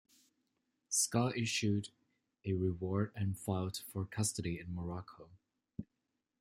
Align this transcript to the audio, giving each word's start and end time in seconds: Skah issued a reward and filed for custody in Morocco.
Skah 0.89 1.31
issued 1.37 1.89
a 2.43 2.53
reward 2.53 3.11
and 3.15 3.37
filed 3.37 3.77
for 3.93 4.03
custody 4.03 4.59
in 4.59 4.73
Morocco. 4.73 5.29